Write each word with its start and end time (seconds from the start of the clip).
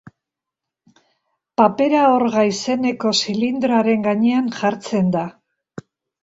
Papera 1.61 1.99
orga 2.13 2.45
izeneko 2.53 3.13
zilindroaren 3.27 4.07
gainean 4.09 4.49
jartzen 4.57 5.15
da. 5.19 5.25